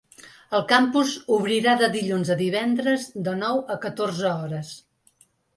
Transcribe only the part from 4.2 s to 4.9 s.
hores.